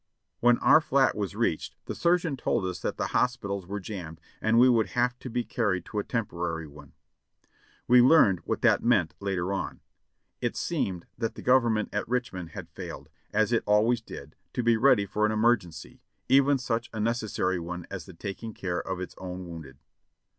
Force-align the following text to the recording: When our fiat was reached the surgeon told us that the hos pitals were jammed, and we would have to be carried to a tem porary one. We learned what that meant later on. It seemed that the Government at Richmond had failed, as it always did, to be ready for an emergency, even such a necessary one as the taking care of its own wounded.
When 0.39 0.57
our 0.57 0.81
fiat 0.81 1.13
was 1.15 1.35
reached 1.35 1.75
the 1.85 1.93
surgeon 1.93 2.35
told 2.35 2.65
us 2.65 2.79
that 2.79 2.97
the 2.97 3.09
hos 3.09 3.37
pitals 3.37 3.67
were 3.67 3.79
jammed, 3.79 4.19
and 4.41 4.57
we 4.57 4.67
would 4.67 4.87
have 4.97 5.19
to 5.19 5.29
be 5.29 5.43
carried 5.43 5.85
to 5.85 5.99
a 5.99 6.03
tem 6.03 6.25
porary 6.25 6.67
one. 6.67 6.93
We 7.87 8.01
learned 8.01 8.39
what 8.39 8.63
that 8.63 8.83
meant 8.83 9.13
later 9.19 9.53
on. 9.53 9.79
It 10.41 10.55
seemed 10.57 11.05
that 11.19 11.35
the 11.35 11.43
Government 11.43 11.89
at 11.93 12.09
Richmond 12.09 12.49
had 12.49 12.71
failed, 12.71 13.09
as 13.31 13.51
it 13.51 13.61
always 13.67 14.01
did, 14.01 14.35
to 14.53 14.63
be 14.63 14.75
ready 14.75 15.05
for 15.05 15.23
an 15.23 15.31
emergency, 15.31 16.01
even 16.27 16.57
such 16.57 16.89
a 16.91 16.99
necessary 16.99 17.59
one 17.59 17.85
as 17.91 18.07
the 18.07 18.13
taking 18.15 18.55
care 18.55 18.81
of 18.81 18.99
its 18.99 19.13
own 19.19 19.45
wounded. 19.45 19.77